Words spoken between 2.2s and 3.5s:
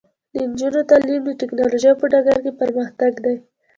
کې پرمختګ دی.